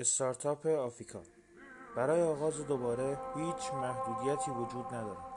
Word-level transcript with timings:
استارتاپ 0.00 0.66
آفیکا 0.66 1.22
برای 1.96 2.22
آغاز 2.22 2.66
دوباره 2.66 3.18
هیچ 3.36 3.74
محدودیتی 3.74 4.50
وجود 4.50 4.86
ندارد. 4.86 5.30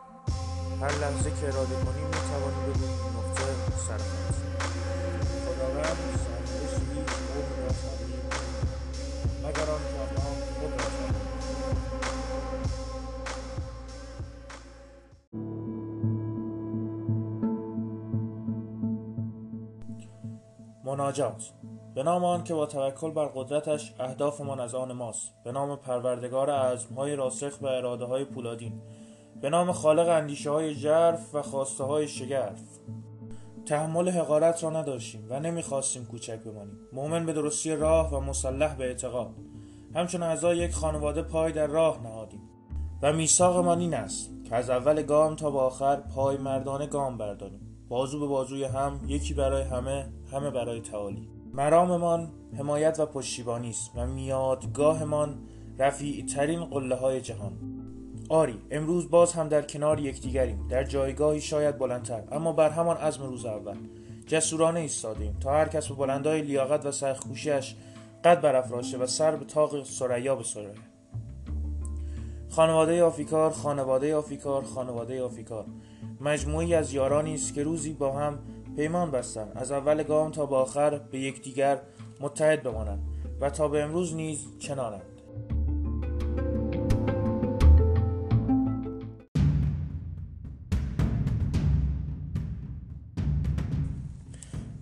هر 0.81 0.91
لحظه 0.91 1.31
که 1.31 1.47
اراده 1.47 1.75
کنیم 1.75 2.05
می 2.05 2.11
توانیم 2.11 2.73
به 2.73 2.85
این 2.85 2.99
نقطه 3.17 3.43
سرخط 3.77 4.33
خداوند 5.45 5.97
سرنوشت 6.23 6.79
هیچ 6.93 7.07
قومی 7.07 7.63
را 7.63 7.71
تغییر 7.73 8.23
مگر 9.39 9.69
آنکه 9.71 9.95
آنها 9.99 10.31
خود 10.59 10.73
را 10.81 10.87
مناجات. 20.83 21.62
به 21.95 22.03
نام 22.03 22.25
آن 22.25 22.43
که 22.43 22.53
با 22.53 22.65
توکل 22.65 23.11
بر 23.11 23.25
قدرتش 23.25 23.93
اهدافمان 23.99 24.59
از 24.59 24.75
آن 24.75 24.91
ماست. 24.91 25.33
به 25.43 25.51
نام 25.51 25.75
پروردگار 25.75 26.49
عزمهای 26.49 27.15
راسخ 27.15 27.61
و 27.61 27.65
اراده 27.65 28.05
های 28.05 28.25
پولادین. 28.25 28.81
به 29.41 29.49
نام 29.49 29.71
خالق 29.71 30.09
اندیشه 30.09 30.51
های 30.51 30.75
جرف 30.75 31.35
و 31.35 31.41
خواسته 31.41 31.83
های 31.83 32.07
شگرف. 32.07 32.61
تحمل 33.65 34.09
حقارت 34.09 34.63
را 34.63 34.69
نداشتیم 34.69 35.27
و 35.29 35.39
نمی‌خواستیم 35.39 36.05
کوچک 36.05 36.39
بمانیم. 36.39 36.77
مؤمن 36.93 37.25
به 37.25 37.33
درستی 37.33 37.75
راه 37.75 38.15
و 38.15 38.19
مسلح 38.19 38.75
به 38.75 38.83
اعتقاد. 38.83 39.33
همچون 39.95 40.23
اعضای 40.23 40.57
یک 40.57 40.73
خانواده 40.73 41.21
پای 41.21 41.51
در 41.51 41.67
راه 41.67 42.03
نهادیم. 42.03 42.41
و 43.01 43.13
میثاقمان 43.13 43.79
این 43.79 43.93
است 43.93 44.29
که 44.49 44.55
از 44.55 44.69
اول 44.69 45.03
گام 45.03 45.35
تا 45.35 45.51
به 45.51 45.59
آخر 45.59 45.95
پای 45.95 46.37
مردانه 46.37 46.87
گام 46.87 47.17
برداریم. 47.17 47.85
بازو 47.89 48.19
به 48.19 48.27
بازوی 48.27 48.63
هم 48.63 48.99
یکی 49.07 49.33
برای 49.33 49.63
همه 49.63 50.05
همه 50.31 50.49
برای 50.49 50.81
تعالی. 50.81 51.32
مراممان 51.53 52.31
حمایت 52.57 52.99
و 52.99 53.05
پشتیبانی 53.05 53.69
است 53.69 53.91
و 53.95 54.07
میادگاهمان 54.07 55.37
رفیع 55.79 56.25
ترین 56.25 56.65
قله 56.65 56.95
های 56.95 57.21
جهان. 57.21 57.51
آری 58.29 58.61
امروز 58.71 59.09
باز 59.09 59.33
هم 59.33 59.47
در 59.47 59.61
کنار 59.61 59.99
یکدیگریم 59.99 60.67
در 60.69 60.83
جایگاهی 60.83 61.41
شاید 61.41 61.77
بلندتر 61.77 62.23
اما 62.31 62.51
بر 62.51 62.69
همان 62.69 62.97
عزم 62.97 63.23
روز 63.23 63.45
اول. 63.45 63.75
جسورانه 64.27 64.79
ایستادیم 64.79 65.37
تا 65.39 65.51
هر 65.51 65.67
کس 65.67 65.87
به 65.87 65.95
بلندای 65.95 66.41
لیاقت 66.41 66.85
و 66.85 66.91
سرخوشیش 66.91 67.75
قد 68.23 68.41
برافراشه 68.41 68.97
و 68.97 69.07
سر 69.07 69.35
به 69.35 69.45
تاق 69.45 69.83
سریا 69.83 70.35
بسره 70.35 70.73
خانواده 72.49 73.03
آفیکار 73.03 73.51
خانواده 73.51 74.15
آفیکار 74.15 74.63
خانواده 74.63 75.23
آفیکار. 75.23 75.65
مجموعی 76.21 76.75
از 76.75 76.93
یارانی 76.93 77.33
است 77.33 77.53
که 77.53 77.63
روزی 77.63 77.93
با 77.93 78.11
هم 78.11 78.39
پیمان 78.75 79.11
بستند 79.11 79.51
از 79.55 79.71
اول 79.71 80.03
گام 80.03 80.31
تا 80.31 80.45
به 80.45 80.55
آخر 80.55 80.97
به 80.97 81.19
یکدیگر 81.19 81.81
متحد 82.19 82.63
بمانند 82.63 82.99
و 83.41 83.49
تا 83.49 83.67
به 83.67 83.83
امروز 83.83 84.15
نیز 84.15 84.45
چنانند. 84.59 85.01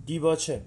دیباچه. 0.06 0.62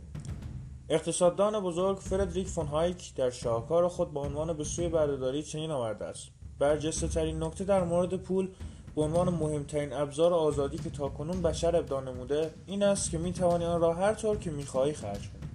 اقتصاددان 0.89 1.59
بزرگ 1.59 1.97
فردریک 1.97 2.47
فون 2.47 2.67
هایک 2.67 3.15
در 3.15 3.29
شاهکار 3.29 3.87
خود 3.87 4.13
با 4.13 4.21
عنوان 4.21 4.53
به 4.53 4.63
سوی 4.63 4.89
بردهداری 4.89 5.43
چنین 5.43 5.71
آورده 5.71 6.05
است. 6.05 6.27
برجسته 6.59 7.07
ترین 7.07 7.43
نکته 7.43 7.63
در 7.63 7.83
مورد 7.83 8.15
پول 8.15 8.49
به 8.95 9.01
عنوان 9.01 9.29
مهمترین 9.29 9.93
ابزار 9.93 10.33
آزادی 10.33 10.77
که 10.77 10.89
تاکنون 10.89 11.41
بشر 11.41 11.75
ابداع 11.75 12.03
نموده 12.03 12.51
این 12.65 12.83
است 12.83 13.11
که 13.11 13.17
می‌توانی 13.17 13.65
آن 13.65 13.81
را 13.81 13.93
هر 13.93 14.13
طور 14.13 14.37
که 14.37 14.51
می‌خواهی 14.51 14.93
خرج 14.93 15.19
کنی 15.19 15.49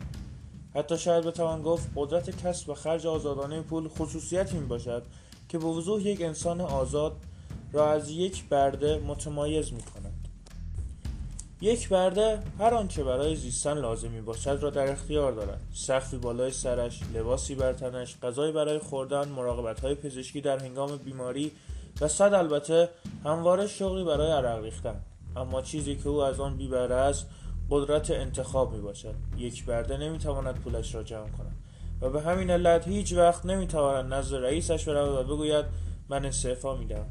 حتی 0.75 0.99
شاید 0.99 1.25
بتوان 1.25 1.63
گفت 1.63 1.89
قدرت 1.97 2.47
کسب 2.47 2.69
و 2.69 2.75
خرج 2.75 3.07
آزادانه 3.07 3.61
پول 3.61 3.89
خصوصیتی 3.89 4.59
می 4.59 4.67
باشد 4.67 5.03
که 5.49 5.59
به 5.59 5.65
وضوح 5.65 6.03
یک 6.03 6.23
انسان 6.23 6.61
آزاد 6.61 7.17
را 7.73 7.93
از 7.93 8.11
یک 8.11 8.49
برده 8.49 8.99
متمایز 8.99 9.73
می 9.73 9.83
کند. 9.83 10.29
یک 11.61 11.89
برده 11.89 12.43
هر 12.59 12.75
آنچه 12.75 13.05
برای 13.05 13.37
زیستن 13.37 13.79
لازم 13.79 14.11
می 14.11 14.21
باشد 14.21 14.59
را 14.61 14.71
در 14.71 14.93
اختیار 14.93 15.33
دارد 15.33 15.61
سقفی 15.75 16.17
بالای 16.17 16.53
سرش 16.53 17.01
لباسی 17.15 17.55
بر 17.55 17.73
تنش 17.73 18.17
غذایی 18.23 18.53
برای 18.53 18.79
خوردن 18.79 19.29
مراقبت 19.29 19.81
های 19.81 19.95
پزشکی 19.95 20.41
در 20.41 20.59
هنگام 20.59 20.97
بیماری 20.97 21.53
و 22.01 22.09
صد 22.09 22.35
البته 22.35 22.89
همواره 23.25 23.67
شغلی 23.67 24.05
برای 24.05 24.31
عرق 24.31 24.63
ریختن. 24.65 25.01
اما 25.37 25.63
چیزی 25.63 25.97
که 25.97 26.09
او 26.09 26.23
از 26.23 26.41
آن 26.41 26.57
بیبره 26.57 26.95
است 26.95 27.27
قدرت 27.71 28.11
انتخاب 28.11 28.75
می 28.75 28.81
باشد 28.81 29.15
یک 29.37 29.65
برده 29.65 29.97
نمی 29.97 30.19
تواند 30.19 30.55
پولش 30.55 30.95
را 30.95 31.03
جمع 31.03 31.29
کند. 31.29 31.57
و 32.01 32.11
به 32.11 32.21
همین 32.23 32.51
علت 32.51 32.89
هیچ 32.89 33.13
وقت 33.13 33.47
نمی 33.47 33.67
تواند 33.67 34.15
نزد 34.15 34.37
رئیسش 34.37 34.89
برود 34.89 35.27
و 35.27 35.35
بگوید 35.35 35.65
من 36.09 36.25
استعفا 36.25 36.77
می 36.77 36.87
دهم 36.87 37.07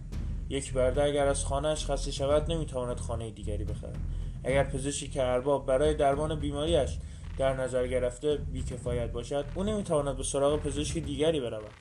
یک 0.49 0.73
برده 0.73 1.03
اگر 1.03 1.27
از 1.27 1.45
خانهش 1.45 1.85
خسته 1.85 2.11
شود 2.11 2.51
نمی 2.51 2.65
تواند 2.65 2.99
خانه 2.99 3.31
دیگری 3.31 3.63
بخرد. 3.63 3.97
اگر 4.43 4.63
پزشکی 4.63 5.07
که 5.07 5.23
ارباب 5.23 5.65
برای 5.65 5.93
درمان 5.93 6.39
بیماریش 6.39 6.97
در 7.37 7.53
نظر 7.53 7.87
گرفته 7.87 8.35
بیکفایت 8.35 9.11
باشد 9.11 9.45
او 9.55 9.63
نمی‌تواند 9.63 10.17
به 10.17 10.23
سراغ 10.23 10.59
پزشک 10.59 10.97
دیگری 10.97 11.39
برود. 11.39 11.71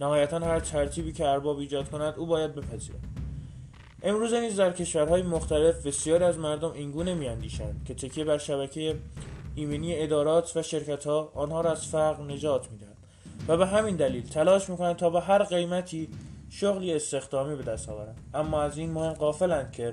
نهایتا 0.00 0.38
هر 0.38 0.60
ترتیبی 0.60 1.12
که 1.12 1.26
ارباب 1.26 1.58
ایجاد 1.58 1.90
کند 1.90 2.14
او 2.16 2.26
باید 2.26 2.54
بپذیرد. 2.54 3.00
امروز 4.02 4.34
نیز 4.34 4.56
در 4.56 4.72
کشورهای 4.72 5.22
مختلف 5.22 5.86
بسیاری 5.86 6.24
از 6.24 6.38
مردم 6.38 6.72
اینگونه 6.72 7.14
میاندیشند 7.14 7.84
که 7.84 7.94
تکیه 7.94 8.24
بر 8.24 8.38
شبکه 8.38 8.96
ایمنی 9.54 10.02
ادارات 10.02 10.56
و 10.56 10.62
شرکت 10.62 11.06
ها 11.06 11.32
آنها 11.34 11.60
را 11.60 11.72
از 11.72 11.86
فقر 11.86 12.22
نجات 12.22 12.70
می‌دهند 12.70 12.96
و 13.48 13.56
به 13.56 13.66
همین 13.66 13.96
دلیل 13.96 14.28
تلاش 14.28 14.70
می‌کنند 14.70 14.96
تا 14.96 15.10
به 15.10 15.20
هر 15.20 15.42
قیمتی 15.42 16.08
شغلی 16.50 16.94
استخدامی 16.94 17.56
به 17.56 17.62
دست 17.62 17.88
آورند. 17.88 18.18
اما 18.34 18.62
از 18.62 18.78
این 18.78 18.90
مهم 18.90 19.12
قافلند 19.12 19.72
که 19.72 19.92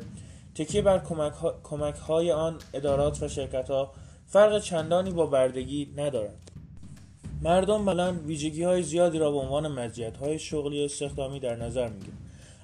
تکیه 0.56 0.82
بر 0.82 1.00
کمک, 1.00 1.34
ها... 1.34 1.60
کمک 1.64 1.96
های 1.96 2.32
آن 2.32 2.58
ادارات 2.74 3.24
و 3.24 3.28
شرکت 3.28 3.70
ها 3.70 3.92
فرق 4.28 4.60
چندانی 4.60 5.12
با 5.12 5.26
بردگی 5.26 5.94
ندارد. 5.98 6.52
مردم 7.44 7.86
بلند 7.86 8.26
ویژگی 8.26 8.64
های 8.64 8.84
زیادی 8.84 9.20
را 9.20 9.32
به 9.32 9.38
عنوان 9.38 9.68
مزیت 9.68 10.18
های 10.18 10.40
شغلی 10.40 10.86
استخدامی 10.86 11.40
در 11.40 11.56
نظر 11.56 11.90
می‌گیرند 11.90 12.18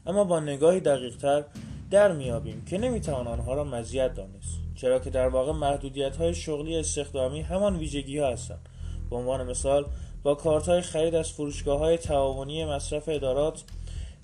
اما 0.06 0.24
با 0.24 0.40
نگاهی 0.40 0.80
دقیق 0.80 1.18
تر 1.18 1.44
در 1.92 2.12
میابیم 2.12 2.66
که 2.66 2.78
نمی‌توان 2.78 3.28
آنها 3.28 3.54
را 3.54 3.64
مزیت 3.64 4.14
دانست. 4.14 4.60
چرا 4.76 5.00
که 5.00 5.10
در 5.10 5.28
واقع 5.28 5.52
محدودیت 5.52 6.18
های 6.18 6.36
شغلی 6.36 6.78
استخدامی 6.78 7.42
همان 7.42 7.76
ویژگی 7.78 8.18
ها 8.18 8.28
هستند. 8.28 8.70
به 9.10 9.16
عنوان 9.16 9.50
مثال 9.50 9.86
با 10.24 10.36
کارت 10.36 10.70
های 10.70 10.82
خرید 10.82 11.16
از 11.16 11.32
فروشگاه 11.32 11.80
های 11.80 11.98
تعاونی 11.98 12.66
مصرف 12.66 13.04
ادارات 13.10 13.64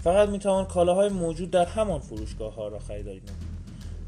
فقط 0.04 0.30
می‌توان 0.30 0.66
کالاهای 0.66 1.10
موجود 1.10 1.52
در 1.52 1.66
همان 1.66 2.00
فروشگاه 2.00 2.56
ها 2.56 2.68
را 2.68 2.80
خریداری 2.80 3.20
نمود. 3.20 3.55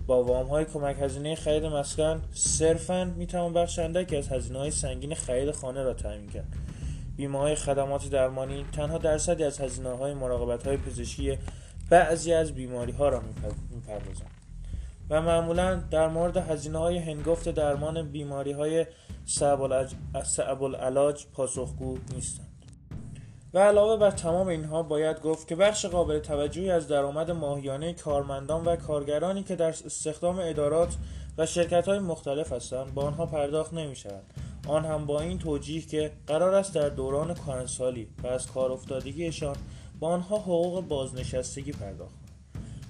با 0.07 0.23
وام 0.23 0.47
های 0.47 0.66
کمک 0.66 0.95
هزینه 1.01 1.35
خرید 1.35 1.66
مسکن 1.66 2.22
صرفا 2.34 3.13
می‌توان 3.18 3.53
بخش 3.53 3.79
که 3.79 4.18
از 4.18 4.29
هزینه 4.29 4.59
های 4.59 4.72
سنگین 4.72 5.16
خرید 5.16 5.51
خانه 5.51 5.84
را 5.84 5.94
تعیین 5.94 6.29
کرد. 6.29 6.47
بیمه 7.18 7.40
های 7.40 7.56
خدمات 7.56 8.09
درمانی 8.09 8.66
تنها 8.72 8.97
درصدی 8.97 9.44
از 9.44 9.59
هزینه 9.59 9.90
های 9.90 10.13
مراقبت 10.13 10.68
های 10.68 10.78
پزشکی 10.78 11.38
بعضی 11.90 12.34
از 12.34 12.51
بیماری 12.51 12.91
ها 12.91 13.09
را 13.09 13.22
می‌پردازند. 13.72 14.31
و 15.09 15.22
معمولا 15.22 15.75
در 15.75 16.07
مورد 16.07 16.38
هزینه 16.38 16.78
های 16.78 16.97
هنگفت 16.97 17.50
درمان 17.50 18.12
بیماری 18.12 18.51
های 18.51 18.85
صعب 19.25 20.63
العلاج 20.63 21.25
پاسخگو 21.34 21.97
نیستند. 22.13 22.47
و 23.57 23.59
علاوه 23.59 23.97
بر 23.97 24.12
تمام 24.12 24.47
اینها 24.47 24.84
باید 24.84 25.22
گفت 25.22 25.47
که 25.47 25.56
بخش 25.56 25.85
قابل 25.85 26.19
توجهی 26.19 26.69
از 26.69 26.88
درآمد 26.88 27.31
ماهیانه 27.31 27.94
کارمندان 27.94 28.66
و 28.66 28.75
کارگرانی 28.75 29.44
که 29.44 29.56
در 29.56 29.69
استخدام 29.69 30.40
ادارات 30.40 30.95
و 31.38 31.45
شرکت 31.45 31.88
های 31.88 32.00
مختلف 32.00 32.53
هستند 32.53 32.94
با 32.94 33.03
آنها 33.03 33.25
پرداخت 33.25 33.73
نمی 33.73 33.95
شود 33.95 34.23
آن 34.68 34.85
هم 34.85 35.06
با 35.06 35.22
این 35.22 35.40
توجیه 35.40 35.81
که 35.81 36.12
قرار 36.28 36.56
است 36.56 36.75
در 36.75 36.90
دوران 36.90 37.34
کارنسالی 37.34 38.07
و 38.23 38.28
از 38.28 38.51
کار 38.51 38.71
افتادگیشان 38.71 39.56
با 40.00 40.07
آنها 40.07 40.38
حقوق 40.38 40.88
بازنشستگی 40.88 41.71
پرداخت 41.71 42.15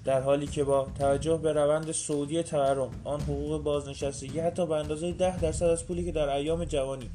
در 0.06 0.22
حالی 0.22 0.48
که 0.48 0.64
با 0.64 0.88
توجه 1.00 1.38
به 1.38 1.54
روند 1.54 1.92
سعودی 1.92 2.44
تورم 2.44 2.90
آن 3.04 3.22
حقوق 3.22 3.64
بازنشستگی 3.64 4.40
حتی 4.40 4.66
به 4.66 4.75
اندازه 4.75 5.12
ده 5.12 5.40
درصد 5.40 5.66
از 5.66 5.86
پولی 5.86 6.06
که 6.06 6.12
در 6.12 6.30
ایام 6.30 6.66
جوانی 6.66 7.10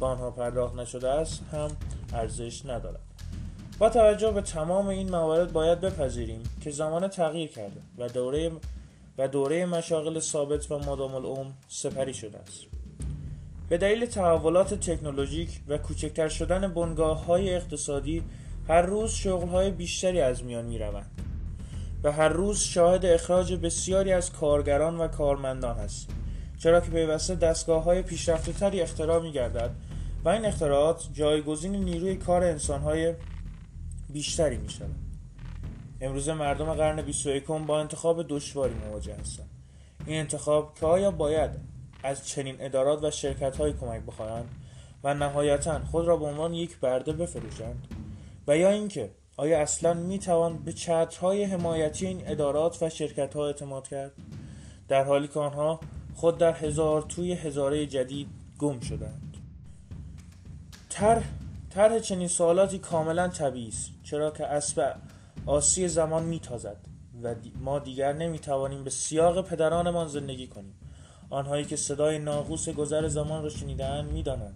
به 0.00 0.06
آنها 0.06 0.30
پرداخت 0.30 0.74
نشده 0.76 1.08
است 1.08 1.42
هم 1.52 1.70
ارزش 2.14 2.66
ندارد. 2.66 3.00
با 3.78 3.88
توجه 3.88 4.30
به 4.30 4.40
تمام 4.40 4.86
این 4.86 5.10
موارد 5.10 5.52
باید 5.52 5.80
بپذیریم 5.80 6.42
که 6.60 6.70
زمان 6.70 7.08
تغییر 7.08 7.48
کرده 7.48 7.80
و 7.98 8.08
دوره 8.08 8.52
و 9.18 9.28
دوره 9.28 9.66
مشاغل 9.66 10.20
ثابت 10.20 10.70
و 10.70 10.78
مدام 10.78 11.14
العمر 11.14 11.50
سپری 11.68 12.14
شده 12.14 12.38
است. 12.38 12.66
به 13.68 13.78
دلیل 13.78 14.06
تحولات 14.06 14.74
تکنولوژیک 14.74 15.60
و 15.68 15.78
کوچکتر 15.78 16.28
شدن 16.28 16.74
بنگاه 16.74 17.24
های 17.24 17.54
اقتصادی 17.54 18.22
هر 18.68 18.82
روز 18.82 19.10
شغل 19.10 19.48
های 19.48 19.70
بیشتری 19.70 20.20
از 20.20 20.44
میان 20.44 20.64
می 20.64 20.78
روند 20.78 21.10
و 22.04 22.12
هر 22.12 22.28
روز 22.28 22.60
شاهد 22.60 23.06
اخراج 23.06 23.54
بسیاری 23.54 24.12
از 24.12 24.32
کارگران 24.32 24.98
و 24.98 25.08
کارمندان 25.08 25.76
هستیم 25.76 26.16
چرا 26.58 26.80
که 26.80 26.90
پیوسته 26.90 27.34
دستگاه 27.34 27.84
های 27.84 28.02
پیشرفته 28.02 28.52
تری 28.52 28.80
اختراع 28.80 29.22
می 29.22 29.32
گردد 29.32 29.70
و 30.24 30.28
این 30.28 30.44
اختراعات 30.44 31.08
جایگزین 31.12 31.76
نیروی 31.76 32.16
کار 32.16 32.44
انسانهای 32.44 33.14
بیشتری 34.08 34.56
می 34.56 34.70
شود. 34.70 34.94
امروز 36.00 36.28
مردم 36.28 36.74
قرن 36.74 37.02
21 37.02 37.44
با 37.46 37.80
انتخاب 37.80 38.28
دشواری 38.28 38.74
مواجه 38.74 39.14
هستند. 39.14 39.50
این 40.06 40.20
انتخاب 40.20 40.74
که 40.80 40.86
آیا 40.86 41.10
باید 41.10 41.50
از 42.02 42.28
چنین 42.28 42.56
ادارات 42.60 43.04
و 43.04 43.10
شرکت 43.10 43.56
های 43.56 43.72
کمک 43.72 44.02
بخواهند 44.02 44.48
و 45.04 45.14
نهایتا 45.14 45.80
خود 45.84 46.06
را 46.06 46.16
به 46.16 46.24
عنوان 46.24 46.54
یک 46.54 46.80
برده 46.80 47.12
بفروشند 47.12 47.86
و 48.46 48.56
یا 48.56 48.70
اینکه 48.70 49.10
آیا 49.36 49.60
اصلا 49.60 49.94
می 49.94 50.18
توان 50.18 50.58
به 50.58 50.72
چترهای 50.72 51.44
حمایتی 51.44 52.06
این 52.06 52.22
ادارات 52.26 52.82
و 52.82 52.88
شرکت 52.88 53.34
ها 53.34 53.46
اعتماد 53.46 53.88
کرد 53.88 54.12
در 54.88 55.04
حالی 55.04 55.28
که 55.28 55.40
آنها 55.40 55.80
خود 56.14 56.38
در 56.38 56.52
هزار 56.52 57.02
توی 57.02 57.32
هزاره 57.32 57.86
جدید 57.86 58.28
گم 58.58 58.80
شدند 58.80 59.31
طرح 60.92 61.24
طرح 61.70 61.98
چنین 61.98 62.28
سوالاتی 62.28 62.78
کاملا 62.78 63.28
طبیعی 63.28 63.68
است 63.68 63.90
چرا 64.02 64.30
که 64.30 64.46
اسب 64.46 64.96
آسی 65.46 65.88
زمان 65.88 66.22
میتازد 66.22 66.76
و 67.22 67.34
ما 67.60 67.78
دیگر 67.78 68.12
نمی‌توانیم 68.12 68.84
به 68.84 68.90
سیاق 68.90 69.48
پدرانمان 69.48 70.08
زندگی 70.08 70.46
کنیم. 70.46 70.74
آنهایی 71.30 71.64
که 71.64 71.76
صدای 71.76 72.18
ناقوس 72.18 72.68
گذر 72.68 73.08
زمان 73.08 73.42
را 73.42 73.48
شنیدهاند 73.48 74.12
می‌دانند 74.12 74.54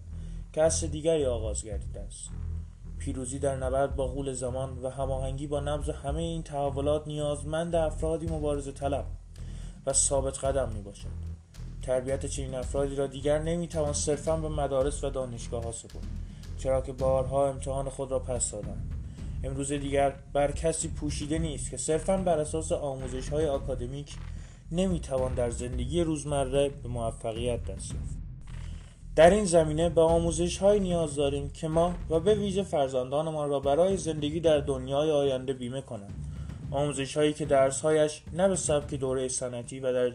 که 0.53 0.61
عصر 0.61 0.87
دیگری 0.87 1.25
آغاز 1.25 1.63
گردیده 1.63 1.99
است. 1.99 2.29
پیروزی 2.99 3.39
در 3.39 3.55
نبرد 3.55 3.95
با 3.95 4.07
غول 4.07 4.33
زمان 4.33 4.77
و 4.83 4.89
هماهنگی 4.89 5.47
با 5.47 5.59
نبض 5.59 5.89
همه 5.89 6.21
این 6.21 6.43
تحولات 6.43 7.07
نیازمند 7.07 7.75
افرادی 7.75 8.27
مبارزه 8.27 8.71
طلب 8.71 9.05
و 9.85 9.93
ثابت 9.93 10.43
قدم 10.43 10.69
می 10.69 10.81
باشد. 10.81 11.27
تربیت 11.81 12.25
چنین 12.25 12.55
افرادی 12.55 12.95
را 12.95 13.07
دیگر 13.07 13.39
نمی‌توان 13.39 13.93
صرفا 13.93 14.37
به 14.37 14.49
مدارس 14.49 15.03
و 15.03 15.09
دانشگاه 15.09 15.63
ها 15.63 15.71
سپرد. 15.71 16.26
چرا 16.57 16.81
که 16.81 16.91
بارها 16.91 17.49
امتحان 17.49 17.89
خود 17.89 18.11
را 18.11 18.19
پس 18.19 18.51
دادند 18.51 18.93
امروز 19.43 19.71
دیگر 19.71 20.13
بر 20.33 20.51
کسی 20.51 20.87
پوشیده 20.87 21.39
نیست 21.39 21.71
که 21.71 21.77
صرفا 21.77 22.17
بر 22.17 22.39
اساس 22.39 22.71
آموزش 22.71 23.29
های 23.29 23.45
آکادمیک 23.45 24.15
نمی‌توان 24.71 25.33
در 25.33 25.49
زندگی 25.49 26.01
روزمره 26.01 26.69
به 26.69 26.89
موفقیت 26.89 27.59
دست 27.63 27.93
یافت. 27.93 28.17
در 29.15 29.29
این 29.29 29.45
زمینه 29.45 29.89
به 29.89 30.01
آموزش 30.01 30.57
های 30.57 30.79
نیاز 30.79 31.15
داریم 31.15 31.49
که 31.49 31.67
ما 31.67 31.93
و 32.09 32.19
به 32.19 32.35
ویژه 32.35 32.63
فرزندانمان 32.63 33.49
را 33.49 33.59
برای 33.59 33.97
زندگی 33.97 34.39
در 34.39 34.59
دنیای 34.59 35.11
آینده 35.11 35.53
بیمه 35.53 35.81
کنند. 35.81 36.13
آموزش 36.71 37.17
هایی 37.17 37.33
که 37.33 37.45
درس 37.45 37.81
هایش 37.81 38.21
نه 38.33 38.47
به 38.47 38.55
سبک 38.55 38.93
دوره 38.93 39.27
سنتی 39.27 39.79
و 39.79 39.93
در 39.93 40.11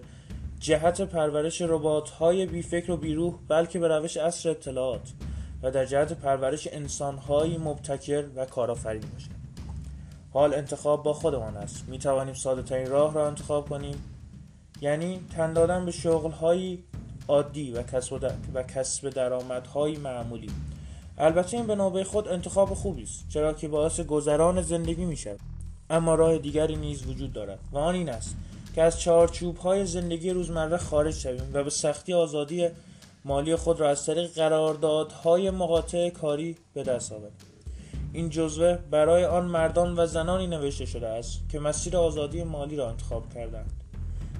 جهت 0.61 1.01
پرورش 1.01 1.63
ربات 1.63 2.11
های 2.11 2.47
بیفکر 2.47 2.91
و 2.91 2.97
بیروح 2.97 3.35
بلکه 3.49 3.79
به 3.79 3.89
روش 3.89 4.17
اصر 4.17 4.51
اطلاعات 4.51 5.13
و 5.63 5.71
در 5.71 5.85
جهت 5.85 6.13
پرورش 6.13 6.69
انسان 6.73 7.19
های 7.19 7.59
مبتکر 7.59 8.25
و 8.37 8.45
کارآفرین 8.45 9.05
باشد. 9.13 9.43
حال 10.33 10.55
انتخاب 10.55 11.03
با 11.03 11.13
خودمان 11.13 11.57
است. 11.57 11.85
می 11.89 11.99
توانیم 11.99 12.35
ساده 12.35 12.63
ترین 12.63 12.91
راه 12.91 13.15
را 13.15 13.27
انتخاب 13.27 13.69
کنیم. 13.69 14.05
یعنی 14.81 15.21
تن 15.37 15.53
دادن 15.53 15.85
به 15.85 15.91
شغل 15.91 16.31
هایی 16.31 16.85
عادی 17.29 17.73
و 17.73 17.83
کسب, 17.83 18.33
و 18.55 18.63
کسب 18.63 19.11
درآمدهای 19.11 19.97
معمولی. 19.97 20.51
البته 21.19 21.57
این 21.57 21.67
به 21.67 21.75
نوبه 21.75 22.05
خود 22.05 22.29
انتخاب 22.29 22.75
خوبی 22.75 23.03
است 23.03 23.29
چرا 23.29 23.53
که 23.53 23.69
باعث 23.69 24.01
گذران 24.01 24.63
زندگی 24.63 25.05
می 25.05 25.17
شود. 25.17 25.41
اما 25.91 26.15
راه 26.15 26.39
دیگری 26.39 26.77
نیز 26.77 27.07
وجود 27.07 27.33
دارد 27.33 27.59
و 27.73 27.79
آن 27.79 27.95
این 27.95 28.09
است 28.09 28.37
که 28.75 28.83
از 28.83 29.01
چارچوب 29.01 29.57
های 29.57 29.87
زندگی 29.87 30.31
روزمره 30.31 30.77
خارج 30.77 31.15
شویم 31.15 31.51
و 31.53 31.65
به 31.65 31.71
سختی 31.71 32.15
آزادی 32.15 32.69
مالی 33.25 33.57
خود 33.57 33.81
را 33.81 33.89
از 33.89 34.07
طریق 34.07 34.33
قراردادهای 34.33 35.51
مقاطع 35.51 36.11
کاری 36.11 36.57
به 36.75 36.83
دست 36.83 37.13
آوریم 37.13 37.33
این 38.13 38.29
جزوه 38.29 38.79
برای 38.91 39.25
آن 39.25 39.45
مردان 39.45 39.99
و 39.99 40.07
زنانی 40.07 40.47
نوشته 40.47 40.87
شده 40.87 41.09
است 41.09 41.49
که 41.49 41.59
مسیر 41.59 41.97
آزادی 41.97 42.43
مالی 42.43 42.77
را 42.77 42.89
انتخاب 42.89 43.35
کردند. 43.35 43.73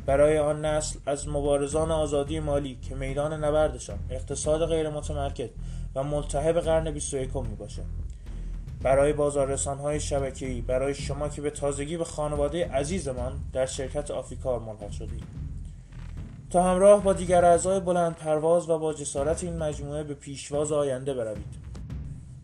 برای 0.07 0.39
آن 0.39 0.65
نسل 0.65 0.99
از 1.07 1.29
مبارزان 1.29 1.91
آزادی 1.91 2.41
مالی 2.41 2.79
که 2.89 2.95
میدان 2.95 3.45
نبردشان 3.45 3.99
اقتصاد 4.11 4.67
غیر 4.67 4.89
متمرکز 4.89 5.49
و 5.95 6.03
ملتهب 6.03 6.61
قرن 6.61 6.91
21 6.91 7.37
می 7.37 7.55
باشد 7.55 7.85
برای 8.83 9.13
بازار 9.13 9.57
های 9.57 10.01
شبکه‌ای 10.01 10.61
برای 10.61 10.95
شما 10.95 11.29
که 11.29 11.43
به 11.43 11.51
تازگی 11.51 11.97
به 11.97 12.05
خانواده 12.05 12.69
عزیزمان 12.69 13.33
در 13.53 13.67
شرکت 13.67 14.11
آفیکار 14.11 14.61
ملحق 14.61 14.91
شدید 14.91 15.42
تا 16.53 16.63
همراه 16.63 17.03
با 17.03 17.13
دیگر 17.13 17.45
اعضای 17.45 17.81
بلند 17.81 18.17
پرواز 18.17 18.71
و 18.71 18.79
با 18.79 18.95
جسارت 18.95 19.45
این 19.45 19.59
مجموعه 19.59 20.03
به 20.03 20.15
پیشواز 20.15 20.73
آینده 20.73 21.15
بروید 21.15 21.63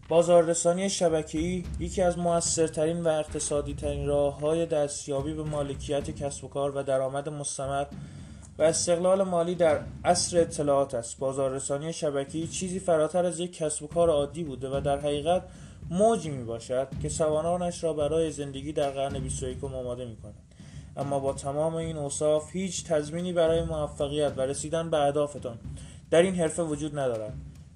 بازاررسانی 0.08 0.88
شبکه‌ای 0.88 1.64
یکی 1.78 2.02
از 2.02 2.18
موثرترین 2.18 3.02
و 3.02 3.08
اقتصادی 3.08 3.74
ترین 3.74 4.06
راه 4.06 4.40
های 4.40 4.66
دستیابی 4.66 5.34
به 5.34 5.42
مالکیت 5.42 6.10
کسب 6.10 6.44
و 6.44 6.48
کار 6.48 6.76
و 6.76 6.82
درآمد 6.82 7.28
مستمر 7.28 7.86
و 8.58 8.62
استقلال 8.62 9.22
مالی 9.22 9.54
در 9.54 9.80
عصر 10.04 10.40
اطلاعات 10.40 10.94
است 10.94 11.18
بازاررسانی 11.18 11.92
شبکه‌ای 11.92 12.46
چیزی 12.46 12.78
فراتر 12.78 13.24
از 13.26 13.40
یک 13.40 13.56
کسب 13.56 13.82
و 13.82 13.86
کار 13.86 14.10
عادی 14.10 14.44
بوده 14.44 14.68
و 14.68 14.80
در 14.80 14.98
حقیقت 14.98 15.42
موجی 15.90 16.30
می 16.30 16.44
باشد 16.44 16.88
که 17.02 17.08
سوانانش 17.08 17.84
را 17.84 17.92
برای 17.92 18.30
زندگی 18.30 18.72
در 18.72 18.90
قرن 18.90 19.18
21 19.18 19.64
آماده 19.64 20.04
می 20.04 20.16
کند. 20.16 20.47
اما 20.98 21.18
با 21.18 21.32
تمام 21.32 21.74
این 21.74 21.96
اوصاف 21.96 22.52
هیچ 22.52 22.84
تضمینی 22.84 23.32
برای 23.32 23.62
موفقیت 23.62 24.32
و 24.36 24.40
رسیدن 24.40 24.90
به 24.90 24.96
اهدافتان 24.96 25.58
در 26.10 26.22
این 26.22 26.34
حرفه 26.34 26.62
وجود 26.62 26.98
ندارد 26.98 27.32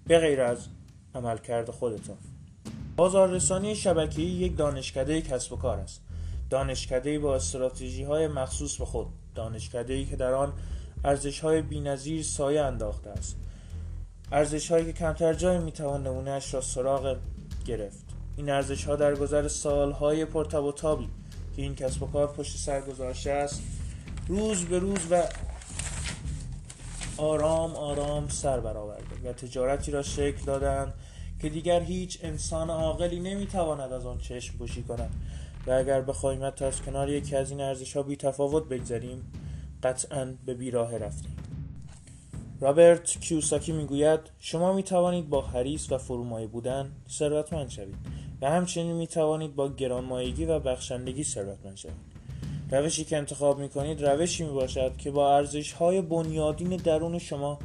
به 0.06 0.18
غیر 0.18 0.40
از 0.40 0.58
عملکرد 1.14 1.70
خودتان. 1.70 2.16
بازاررسانی 2.96 3.74
شبکه‌ای 3.74 4.28
یک 4.28 4.56
دانشکده 4.56 5.22
کسب 5.22 5.52
و 5.52 5.56
کار 5.56 5.78
است. 5.78 6.02
دانشکده 6.50 7.18
با 7.18 7.34
استراتژی 7.34 8.02
های 8.02 8.28
مخصوص 8.28 8.76
به 8.76 8.84
خود 8.84 9.06
دانشکده 9.34 10.04
که 10.04 10.16
در 10.16 10.34
آن 10.34 10.52
ارزش 11.04 11.40
های 11.40 11.62
بینظیر 11.62 12.22
سایه 12.22 12.60
انداخته 12.60 13.10
است. 13.10 13.36
ارزش 14.32 14.70
هایی 14.70 14.84
که 14.84 14.92
کمتر 14.92 15.34
جایی 15.34 15.58
می‌توان 15.58 16.06
نمونهش 16.06 16.54
را 16.54 16.60
سراغ 16.60 17.16
گرفت. 17.66 18.04
این 18.36 18.50
ارزش 18.50 18.84
ها 18.84 18.96
در 18.96 19.14
گذر 19.14 19.48
سالهای 19.48 20.24
پرتب 20.24 20.64
و 20.64 20.72
تابی 20.72 21.08
که 21.56 21.62
این 21.62 21.74
کسب 21.74 22.02
و 22.02 22.06
کار 22.06 22.26
پشت 22.26 22.56
سر 22.56 22.80
گذاشته 22.80 23.30
است. 23.30 23.62
روز 24.28 24.64
به 24.64 24.78
روز 24.78 24.98
و 25.10 25.22
آرام 27.16 27.76
آرام 27.76 28.28
سر 28.28 28.60
برآورده 28.60 29.30
و 29.30 29.32
تجارتی 29.32 29.90
را 29.90 30.02
شکل 30.02 30.44
دادند 30.44 30.94
که 31.40 31.48
دیگر 31.48 31.80
هیچ 31.80 32.18
انسان 32.22 32.70
عاقلی 32.70 33.20
نمی‌تواند 33.20 33.92
از 33.92 34.06
آن 34.06 34.18
چشم 34.18 34.58
پوشی 34.58 34.82
کند. 34.82 35.10
و 35.66 35.70
اگر 35.70 36.00
بخواهیم 36.00 36.44
حتی 36.44 36.64
از 36.64 36.82
کنار 36.82 37.10
یکی 37.10 37.36
از 37.36 37.50
این 37.50 37.60
ارزش 37.60 37.96
ها 37.96 38.02
بی 38.02 38.16
تفاوت 38.16 38.68
بگذاریم 38.68 39.32
قطعا 39.82 40.34
به 40.46 40.54
بیراه 40.54 40.98
رفتیم. 40.98 41.36
رابرت 42.60 43.20
کیوساکی 43.20 43.72
می‌گوید 43.72 44.20
شما 44.38 44.72
می 44.72 44.82
توانید 44.82 45.28
با 45.28 45.40
حریص 45.40 45.92
و 45.92 45.98
فرومایه 45.98 46.46
بودن 46.46 46.92
ثروتمند 47.10 47.68
شوید. 47.68 47.96
و 48.42 48.50
همچنین 48.50 48.92
می 48.92 49.06
توانید 49.06 49.54
با 49.54 49.68
گرانمایگی 49.68 50.44
و 50.44 50.58
بخشندگی 50.58 51.24
ثروتمند 51.24 51.76
شوید 51.76 52.12
روشی 52.70 53.04
که 53.04 53.16
انتخاب 53.16 53.58
می 53.58 53.68
کنید 53.68 54.04
روشی 54.04 54.44
می 54.44 54.52
باشد 54.52 54.96
که 54.96 55.10
با 55.10 55.36
ارزش 55.36 55.72
های 55.72 56.00
بنیادین 56.00 56.76
درون 56.76 57.18
شما 57.18 57.58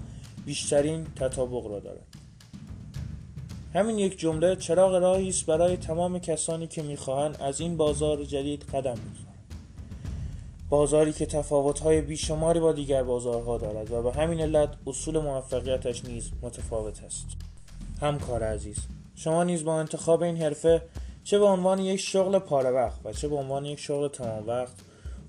بیشترین 0.45 1.07
تطابق 1.15 1.67
را 1.67 1.79
دارد. 1.79 2.07
همین 3.73 3.99
یک 3.99 4.19
جمله 4.19 4.55
چراغ 4.55 4.95
راهی 4.95 5.29
است 5.29 5.45
برای 5.45 5.77
تمام 5.77 6.19
کسانی 6.19 6.67
که 6.67 6.81
می‌خواهند 6.81 7.41
از 7.41 7.61
این 7.61 7.77
بازار 7.77 8.23
جدید 8.23 8.63
قدم 8.63 8.93
بگذارند. 8.93 9.27
بازاری 10.69 11.13
که 11.13 11.25
تفاوت‌های 11.25 12.01
بیشماری 12.01 12.59
با 12.59 12.71
دیگر 12.71 13.03
بازارها 13.03 13.57
دارد 13.57 13.91
و 13.91 14.01
به 14.01 14.11
همین 14.11 14.41
علت 14.41 14.69
اصول 14.87 15.19
موفقیتش 15.19 16.05
نیز 16.05 16.31
متفاوت 16.41 17.03
است. 17.03 17.27
همکار 18.01 18.43
عزیز 18.43 18.77
شما 19.17 19.43
نیز 19.43 19.63
با 19.63 19.79
انتخاب 19.79 20.23
این 20.23 20.37
حرفه 20.37 20.81
چه 21.23 21.39
به 21.39 21.45
عنوان 21.45 21.79
یک 21.79 21.99
شغل 21.99 22.39
پاره 22.39 22.69
وقت 22.69 22.99
و 23.05 23.13
چه 23.13 23.27
به 23.27 23.35
عنوان 23.35 23.65
یک 23.65 23.79
شغل 23.79 24.07
تمام 24.07 24.47
وقت 24.47 24.73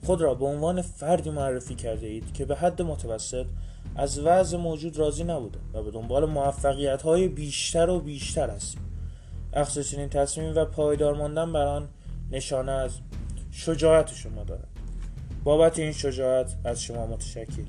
خود 0.07 0.21
را 0.21 0.35
به 0.35 0.45
عنوان 0.45 0.83
فردی 0.83 1.31
معرفی 1.31 1.75
کرده 1.75 2.07
اید 2.07 2.33
که 2.33 2.45
به 2.45 2.57
حد 2.57 2.83
متوسط 2.83 3.47
از 3.97 4.19
وضع 4.19 4.57
موجود 4.57 4.99
راضی 4.99 5.25
نبوده 5.25 5.59
و 5.75 5.83
به 5.83 5.91
دنبال 5.91 6.25
موفقیت 6.25 7.03
های 7.03 7.29
بیشتر 7.29 7.91
و 7.91 8.01
بیشتر 8.01 8.51
است 8.51 8.77
اخذ 9.53 9.81
چنین 9.81 10.09
تصمیم 10.09 10.57
و 10.57 10.65
پایدار 10.65 11.15
ماندن 11.15 11.53
بر 11.53 11.67
آن 11.67 11.89
نشانه 12.31 12.73
از 12.73 12.91
شجاعت 13.51 14.15
شما 14.15 14.45
دارد. 14.45 14.69
بابت 15.45 15.79
این 15.79 15.93
شجاعت 15.93 16.57
از 16.65 16.83
شما 16.83 17.07
متشکر 17.07 17.63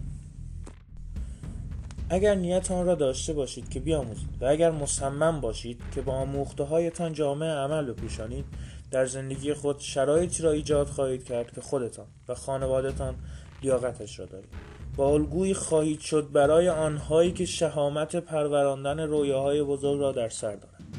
اگر 2.12 2.36
نیت 2.36 2.72
آن 2.72 2.86
را 2.86 2.96
داشته 2.96 3.34
باشید 3.34 3.70
که 3.70 3.80
بیاموزید 3.80 4.30
و 4.42 4.46
اگر 4.46 4.72
مصمم 4.72 5.42
باشید 5.42 5.82
که 5.96 6.01
با 6.01 6.13
آموخته 6.13 6.63
هایتان 6.63 7.13
جامعه 7.13 7.50
عمل 7.50 7.92
بپوشانید 7.92 8.46
در 8.92 9.06
زندگی 9.06 9.54
خود 9.54 9.80
شرایطی 9.80 10.44
را 10.44 10.51
ایجاد 10.51 10.88
خواهید 10.88 11.24
کرد 11.24 11.51
که 11.51 11.62
خودتان 11.62 12.06
و 12.28 12.36
خانوادهتان 12.36 13.16
لیاقتش 13.63 14.20
را 14.20 14.25
دارید. 14.25 14.50
و 14.98 15.01
الگویی 15.01 15.54
خواهید 15.54 16.00
شد 16.00 16.32
برای 16.32 16.70
آنهایی 16.70 17.32
که 17.32 17.46
شهامت 17.46 18.16
پروراندن 18.16 19.00
رویاهای 19.00 19.63
بزرگ 19.63 20.00
را 20.00 20.12
در 20.12 20.30
سر 20.30 20.56
دارند. 20.56 20.98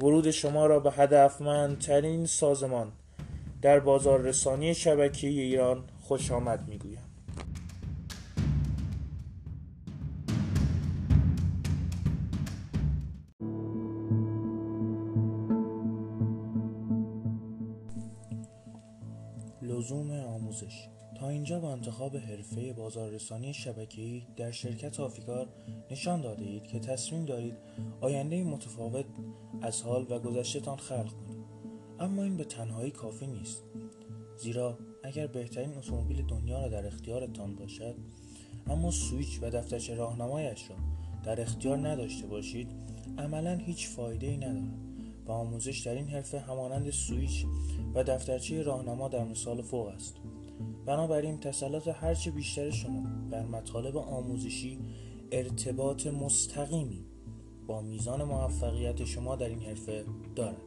ورود 0.00 0.30
شما 0.30 0.66
را 0.66 0.80
به 0.80 0.90
هدفمندترین 0.90 2.26
سازمان 2.26 2.92
در 3.62 3.80
بازار 3.80 4.20
رسانی 4.20 4.74
شبکه 4.74 5.26
ایران 5.26 5.84
خوش 6.00 6.30
آمد 6.30 6.68
می‌گویم 6.68 7.01
لزوم 19.82 20.10
آموزش. 20.10 20.88
تا 21.18 21.28
اینجا 21.28 21.60
با 21.60 21.72
انتخاب 21.72 22.16
حرفه 22.16 22.72
بازاررسانی 22.72 23.54
شبکه‌ای 23.54 24.22
در 24.36 24.50
شرکت 24.50 25.00
آفیکار 25.00 25.48
نشان 25.90 26.20
داده 26.20 26.44
اید 26.44 26.66
که 26.66 26.78
تصمیم 26.78 27.24
دارید 27.24 27.54
آینده 28.00 28.44
متفاوت 28.44 29.04
از 29.62 29.82
حال 29.82 30.06
و 30.10 30.18
گذشتهتان 30.18 30.76
خلق 30.76 31.10
کنید. 31.10 31.44
اما 32.00 32.22
این 32.22 32.36
به 32.36 32.44
تنهایی 32.44 32.90
کافی 32.90 33.26
نیست. 33.26 33.62
زیرا 34.36 34.78
اگر 35.02 35.26
بهترین 35.26 35.74
اتومبیل 35.74 36.26
دنیا 36.26 36.62
را 36.62 36.68
در 36.68 36.86
اختیارتان 36.86 37.54
باشد 37.54 37.94
اما 38.66 38.90
سویچ 38.90 39.38
و 39.42 39.50
دفترچه 39.50 39.94
راهنمایش 39.94 40.70
را 40.70 40.76
در 41.24 41.40
اختیار 41.40 41.88
نداشته 41.88 42.26
باشید 42.26 42.68
عملا 43.18 43.56
هیچ 43.56 43.88
فایده 43.88 44.26
ای 44.26 44.36
ندارد. 44.36 44.91
آموزش 45.32 45.78
در 45.78 45.94
این 45.94 46.08
حرفه 46.08 46.40
همانند 46.40 46.90
سویچ 46.90 47.46
و 47.94 48.04
دفترچه 48.04 48.62
راهنما 48.62 49.08
در 49.08 49.24
مثال 49.24 49.62
فوق 49.62 49.86
است. 49.86 50.14
بنابراین 50.86 51.40
تسلط 51.40 51.88
هرچه 51.88 52.30
بیشتر 52.30 52.70
شما 52.70 53.02
بر 53.30 53.42
مطالب 53.46 53.96
آموزشی 53.96 54.78
ارتباط 55.32 56.06
مستقیمی 56.06 57.04
با 57.66 57.80
میزان 57.80 58.22
موفقیت 58.22 59.04
شما 59.04 59.36
در 59.36 59.48
این 59.48 59.62
حرفه 59.62 60.04
دارد. 60.36 60.62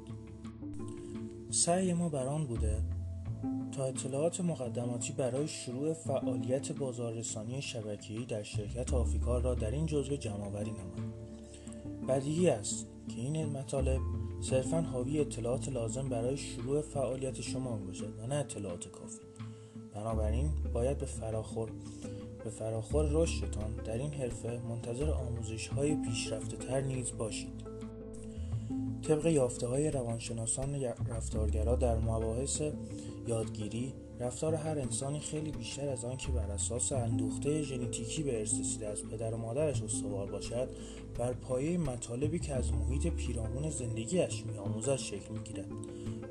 سعی 1.50 1.94
ما 1.94 2.10
بر 2.10 2.28
آن 2.28 2.46
بوده 2.48 2.82
تا 3.72 3.86
اطلاعات 3.86 4.42
مقدماتی 4.42 5.14
برای 5.14 5.48
شروع 5.48 5.94
فعالیت 5.94 6.72
بازاررسانی 6.72 7.62
شبکه‌ای 7.62 8.26
در 8.26 8.44
شرکت 8.44 8.94
آفیکار 8.94 9.42
را 9.42 9.56
در 9.56 9.72
این 9.72 9.86
جزوه 9.86 10.18
جمعآوری 10.18 10.72
نماییم 10.72 11.14
بدیهی 12.08 12.50
است 12.50 12.88
که 13.08 13.22
این 13.22 13.46
مطالب 13.46 14.02
صرفا 14.42 14.82
حاوی 14.82 15.20
اطلاعات 15.20 15.70
لازم 15.70 16.10
برای 16.10 16.38
شروع 16.38 16.82
فعالیت 16.82 17.42
شما 17.42 17.78
باشد 17.78 18.14
و 18.20 18.28
نه 18.28 18.36
اطلاعات 18.36 18.88
کافی. 18.92 19.20
بنابراین 19.94 20.52
باید 20.74 20.98
به 20.98 21.06
فراخور 21.06 21.70
به 22.44 22.50
فراخور 22.50 23.06
رشدتان 23.12 23.76
در 23.86 23.98
این 23.98 24.14
حرفه 24.14 24.60
منتظر 24.70 25.10
آموزش 25.10 25.68
های 25.68 25.96
پیشرفته 25.96 26.58
تر 26.58 26.82
نیز 26.82 27.12
باشید. 27.18 27.66
طبق 29.08 29.26
یافته 29.26 29.68
های 29.68 29.92
روانشناسان 29.92 30.84
رفتارگرا 31.10 31.76
در 31.76 31.98
مباحث 31.98 32.62
یادگیری 33.28 33.94
رفتار 34.20 34.56
هر 34.56 34.80
انسانی 34.80 35.20
خیلی 35.20 35.52
بیشتر 35.52 35.90
از 35.90 36.06
آن 36.06 36.18
که 36.18 36.32
بر 36.32 36.52
اساس 36.52 36.92
اندوخته 36.92 37.62
ژنتیکی 37.62 38.24
به 38.24 38.40
ارث 38.40 38.60
رسیده 38.60 38.88
از 38.88 39.04
پدر 39.04 39.34
و 39.34 39.38
مادرش 39.38 39.82
استوار 39.82 40.32
باشد 40.32 40.70
بر 41.18 41.34
پایه 41.34 41.78
مطالبی 41.78 42.40
که 42.40 42.54
از 42.54 42.74
محیط 42.74 43.08
پیرامون 43.08 43.70
زندگیش 43.70 44.46
میآموزد 44.46 44.96
شکل 44.96 45.34
می‌گیرد. 45.34 45.68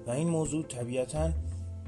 و 0.07 0.11
این 0.11 0.29
موضوع 0.29 0.62
طبیعتا 0.62 1.31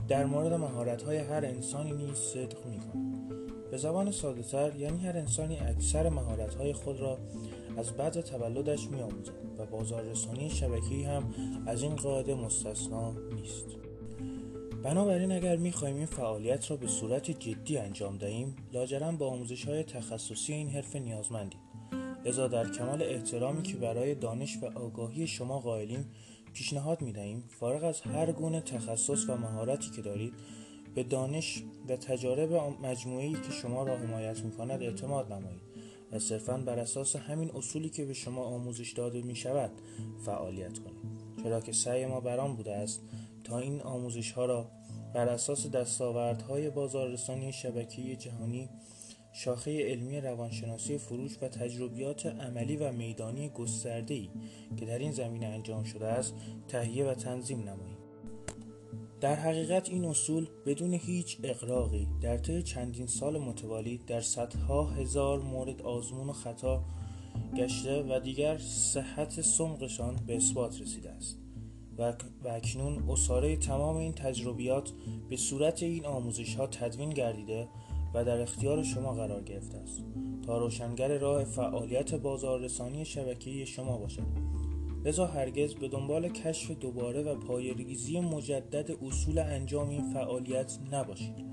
در 0.08 0.26
مورد 0.26 0.52
مهارت‌های 0.52 1.16
هر 1.16 1.44
انسانی 1.44 1.92
نیز 1.92 2.14
صدق 2.14 2.66
می‌کند. 2.66 3.32
به 3.70 3.76
زبان 3.76 4.10
ساده 4.10 4.42
تر 4.42 4.76
یعنی 4.76 4.98
هر 4.98 5.16
انسانی 5.16 5.58
اکثر 5.58 6.08
مهارت‌های 6.08 6.72
خود 6.72 7.00
را 7.00 7.18
از 7.76 7.90
بعد 7.90 8.20
تولدش 8.20 8.88
میآموزد 8.90 9.32
و 9.58 9.66
بازاررسانی 9.66 10.50
شبکه‌ای 10.50 11.02
هم 11.02 11.34
از 11.66 11.82
این 11.82 11.96
قاعده 11.96 12.34
مستثنا 12.34 13.12
نیست. 13.12 13.85
بنابراین 14.86 15.32
اگر 15.32 15.56
می‌خواهیم 15.56 15.96
این 15.96 16.06
فعالیت 16.06 16.70
را 16.70 16.76
به 16.76 16.86
صورت 16.86 17.30
جدی 17.30 17.78
انجام 17.78 18.18
دهیم 18.18 18.56
لاجرم 18.72 19.16
با 19.16 19.28
آموزش 19.28 19.64
های 19.64 19.82
تخصصی 19.82 20.52
این 20.52 20.68
حرفه 20.68 20.98
نیازمندیم. 20.98 21.60
لذا 22.24 22.48
در 22.48 22.70
کمال 22.70 23.02
احترامی 23.02 23.62
که 23.62 23.76
برای 23.76 24.14
دانش 24.14 24.58
و 24.62 24.78
آگاهی 24.78 25.26
شما 25.26 25.60
قائلیم 25.60 26.10
پیشنهاد 26.54 27.02
می 27.02 27.12
دهیم 27.12 27.44
فارغ 27.48 27.84
از 27.84 28.00
هر 28.00 28.32
گونه 28.32 28.60
تخصص 28.60 29.28
و 29.28 29.36
مهارتی 29.36 29.90
که 29.90 30.02
دارید 30.02 30.34
به 30.94 31.02
دانش 31.02 31.62
و 31.88 31.96
تجارب 31.96 32.52
مجموعی 32.82 33.32
که 33.32 33.52
شما 33.62 33.82
را 33.82 33.96
حمایت 33.96 34.40
می 34.40 34.50
کند 34.50 34.82
اعتماد 34.82 35.32
نمایید 35.32 35.62
و 36.12 36.18
صرفا 36.18 36.56
بر 36.56 36.78
اساس 36.78 37.16
همین 37.16 37.50
اصولی 37.54 37.88
که 37.88 38.04
به 38.04 38.14
شما 38.14 38.44
آموزش 38.44 38.92
داده 38.92 39.22
می 39.22 39.36
شود 39.36 39.70
فعالیت 40.26 40.78
کنید. 40.78 41.16
چرا 41.42 41.60
که 41.60 41.72
سعی 41.72 42.06
ما 42.06 42.20
بران 42.20 42.56
بوده 42.56 42.72
است 42.72 43.02
تا 43.44 43.58
این 43.58 43.80
آموزش 43.80 44.32
ها 44.32 44.46
را 44.46 44.75
بر 45.16 45.28
اساس 45.28 45.66
دستاوردهای 45.66 46.70
بازاررسانی 46.70 47.52
شبکه 47.52 48.16
جهانی 48.16 48.68
شاخه 49.32 49.90
علمی 49.90 50.20
روانشناسی 50.20 50.98
فروش 50.98 51.38
و 51.42 51.48
تجربیات 51.48 52.26
عملی 52.26 52.76
و 52.76 52.92
میدانی 52.92 53.48
گسترده‌ای 53.48 54.30
که 54.76 54.86
در 54.86 54.98
این 54.98 55.12
زمینه 55.12 55.46
انجام 55.46 55.84
شده 55.84 56.06
است 56.06 56.34
تهیه 56.68 57.04
و 57.04 57.14
تنظیم 57.14 57.60
نماییم. 57.60 57.96
در 59.20 59.34
حقیقت 59.34 59.88
این 59.88 60.04
اصول 60.04 60.48
بدون 60.66 60.94
هیچ 60.94 61.38
اقراقی 61.42 62.08
در 62.20 62.38
طی 62.38 62.62
چندین 62.62 63.06
سال 63.06 63.38
متوالی 63.38 64.00
در 64.06 64.20
صدها 64.20 64.84
هزار 64.84 65.40
مورد 65.40 65.82
آزمون 65.82 66.28
و 66.28 66.32
خطا 66.32 66.84
گشته 67.56 68.02
و 68.02 68.20
دیگر 68.20 68.58
صحت 68.58 69.40
سمقشان 69.40 70.16
به 70.26 70.36
اثبات 70.36 70.80
رسیده 70.80 71.10
است. 71.10 71.45
و 71.98 72.48
اکنون 72.48 73.08
اصاره 73.08 73.56
تمام 73.56 73.96
این 73.96 74.12
تجربیات 74.12 74.92
به 75.30 75.36
صورت 75.36 75.82
این 75.82 76.06
آموزش 76.06 76.54
ها 76.54 76.66
تدوین 76.66 77.10
گردیده 77.10 77.68
و 78.14 78.24
در 78.24 78.40
اختیار 78.40 78.82
شما 78.82 79.12
قرار 79.12 79.42
گرفته 79.42 79.78
است. 79.78 80.04
تا 80.46 80.58
روشنگر 80.58 81.18
راه 81.18 81.44
فعالیت 81.44 82.14
بازاررسانی 82.14 83.04
شبکه‌ای 83.04 83.66
شما 83.66 83.98
باشد. 83.98 84.26
لذا 85.04 85.26
هرگز 85.26 85.74
به 85.74 85.88
دنبال 85.88 86.28
کشف 86.28 86.70
دوباره 86.70 87.22
و 87.22 87.34
پایریزی 87.34 88.20
مجدد 88.20 88.90
اصول 89.02 89.38
انجام 89.38 89.88
این 89.88 90.12
فعالیت 90.12 90.78
نباشید. 90.92 91.46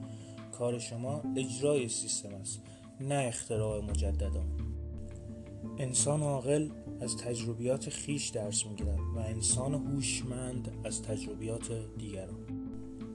کار 0.52 0.80
شما 0.80 1.22
اجرای 1.38 1.88
سیستم 1.88 2.34
است 2.36 2.62
نه 3.02 3.16
اختراع 3.16 3.82
مجدد 3.82 4.32
انسان 5.78 6.24
عاقل 6.24 6.70
از 7.02 7.18
تجربیات 7.18 7.90
خیش 7.90 8.30
درس 8.30 8.66
می‌گیرد 8.66 9.00
و 9.16 9.20
انسان 9.20 9.74
هوشمند 9.74 10.72
از 10.84 11.02
تجربیات 11.02 11.72
دیگران. 11.98 12.40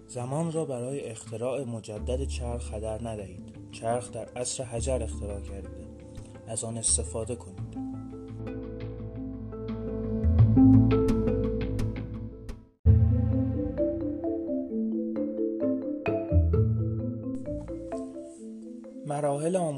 زمان 0.06 0.52
را 0.52 0.64
برای 0.64 1.00
اختراع 1.00 1.64
مجدد 1.64 2.24
چرخ 2.24 2.74
هدر 2.74 3.08
ندهید. 3.08 3.42
چرخ 3.72 4.12
در 4.12 4.28
عصر 4.28 4.64
حجر 4.64 5.02
اختراع 5.02 5.40
کردید. 5.40 5.88
از 6.46 6.64
آن 6.64 6.78
استفاده 6.78 7.36
کنید. 7.36 7.87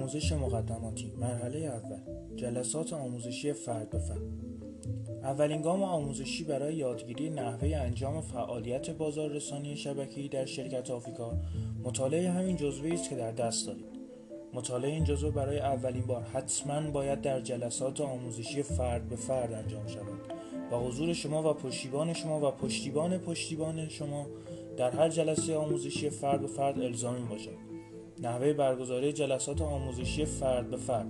آموزش 0.00 0.33
مقدماتی. 0.33 1.12
مرحله 1.21 1.59
اول. 1.59 2.00
جلسات 2.37 2.92
آموزشی 2.92 3.52
فرد 3.52 3.90
به 3.90 3.99
فرد. 3.99 4.23
اولین 5.23 5.62
گام 5.62 5.83
آموزشی 5.83 6.45
برای 6.45 6.75
یادگیری 6.75 7.30
نحوه 7.30 7.76
انجام 7.76 8.21
فعالیت 8.21 8.90
بازاررسانی 8.90 9.76
شبکه‌ای 9.76 10.28
در 10.28 10.45
شرکت 10.47 10.90
آفریکا 10.90 11.33
مطالعه 11.85 12.30
همین 12.30 12.57
جزوه 12.57 12.92
است 12.92 13.11
که 13.11 13.16
در 13.16 13.33
دست 13.33 13.66
دارید. 13.66 13.85
مطالعه 14.54 14.90
این 14.90 15.04
جزوه 15.04 15.30
برای 15.30 15.59
اولین 15.59 16.07
بار. 16.07 16.23
حتما 16.23 16.90
باید 16.90 17.21
در 17.21 17.40
جلسات 17.40 18.00
آموزشی 18.00 18.62
فرد 18.62 19.09
به 19.09 19.16
فرد 19.16 19.52
انجام 19.52 19.87
شود. 19.87 20.33
و 20.73 20.76
حضور 20.76 21.12
شما 21.12 21.50
و 21.50 21.54
پشتیبان 21.54 22.12
شما 22.12 22.49
و 22.49 22.50
پشتیبان 22.50 23.19
پشتیبان 23.19 23.88
شما 23.88 24.26
در 24.76 24.90
هر 24.90 25.09
جلسه 25.09 25.57
آموزشی 25.57 26.11
فرد 26.11 26.40
به 26.40 26.47
فرد 26.47 26.80
الزامی 26.80 27.26
باشد. 27.26 27.69
نحوه 28.22 28.52
برگزاری 28.52 29.12
جلسات 29.12 29.62
آموزشی 29.62 30.24
فرد 30.24 30.70
به 30.70 30.76
فرد. 30.76 31.08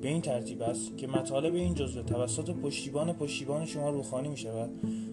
به 0.00 0.08
این 0.08 0.20
ترتیب 0.20 0.62
است 0.62 0.98
که 0.98 1.06
مطالب 1.06 1.54
این 1.54 1.74
جزوه 1.74 2.02
توسط 2.02 2.50
پشتیبان 2.50 3.12
پشتیبان 3.12 3.66
شما 3.66 3.90
روخانی 3.90 4.28
می 4.28 4.36
شود 4.36 4.70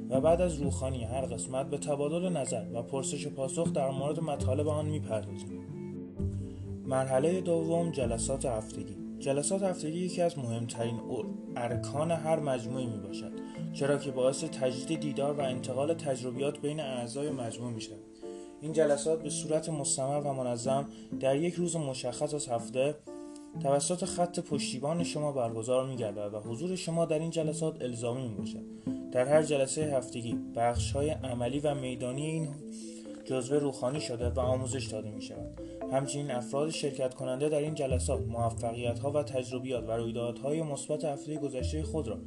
و 0.10 0.22
بعد 0.22 0.42
از 0.42 0.62
روخانی 0.62 1.04
هر 1.04 1.26
قسمت 1.26 1.70
به 1.70 1.78
تبادل 1.78 2.30
نظر 2.30 2.66
و 2.74 2.82
پرسش 2.82 3.28
و 3.28 3.30
پاسخ 3.30 3.74
در 3.74 3.90
مورد 3.92 4.20
مطالب 4.20 4.68
آن 4.68 4.86
می 4.86 5.00
پردازیم. 5.00 5.66
مرحله 6.86 7.42
دوم 7.42 7.92
جلسات 7.92 8.46
هفتگی. 8.46 8.96
جلسات 9.20 9.64
هفتگی 9.64 10.00
یکی 10.00 10.22
از 10.22 10.38
مهمترین 10.38 11.00
ارکان 11.56 12.12
هر 12.12 12.40
مجموعه 12.40 12.86
می 12.86 12.98
باشد 12.98 13.32
چرا 13.74 13.98
که 13.98 14.12
باعث 14.12 14.44
تجدید 14.44 15.00
دیدار 15.00 15.34
و 15.34 15.42
انتقال 15.42 15.94
تجربیات 15.94 16.62
بین 16.62 16.80
اعضای 16.80 17.32
مجموعه 17.32 17.74
می 17.74 17.82
شود 17.82 18.15
این 18.62 18.74
جلسات 18.74 19.24
به 19.24 19.30
صورت 19.30 19.70
مستمر 19.70 20.22
و 20.22 20.34
منظم 20.34 20.86
در 21.20 21.36
یک 21.36 21.54
روز 21.54 21.76
مشخص 21.76 22.34
از 22.34 22.48
هفته 22.48 22.96
توسط 23.60 24.06
خط 24.06 24.40
پشتیبان 24.40 25.04
شما 25.04 25.32
برگزار 25.32 25.86
می 25.86 26.04
و 26.04 26.40
حضور 26.40 26.76
شما 26.76 27.06
در 27.06 27.20
این 27.20 27.30
جلسات 27.30 27.82
الزامی 27.82 28.28
می. 28.28 28.66
در 29.12 29.26
هر 29.26 29.44
جلسه 29.44 29.82
هفتگی 29.82 30.38
بخش 30.56 30.92
های 30.92 31.10
عملی 31.10 31.60
و 31.60 31.76
میدانی 31.76 32.26
این 32.26 32.48
جزوه 33.26 33.58
روخانی 33.58 34.02
شده 34.02 34.30
و 34.30 34.40
آموزش 34.40 34.86
داده 34.86 35.12
می 35.12 35.22
شود. 35.22 35.62
همچنین 35.92 36.32
افراد 36.32 36.70
شرکت 36.70 37.14
کننده 37.14 37.50
در 37.50 37.58
این 37.58 37.76
جلسات 37.76 38.22
موفقیت 38.28 39.00
ها 39.00 39.12
و 39.12 39.24
تجربیات 39.24 39.84
و 39.88 39.92
رویدادهای 39.92 40.62
مثبت 40.62 41.06
هفته 41.06 41.36
گذشته 41.36 41.84
خود 41.84 42.08
را 42.08 42.18